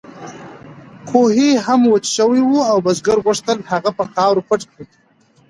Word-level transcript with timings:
کوهی 1.09 1.49
هم 1.65 1.81
وچ 1.91 2.05
شوی 2.15 2.41
و 2.43 2.53
او 2.71 2.77
بزګر 2.85 3.17
غوښتل 3.25 3.57
هغه 3.71 3.91
په 3.97 4.03
خاورو 4.13 4.45
پټ 4.47 4.61
کړي. 4.71 4.85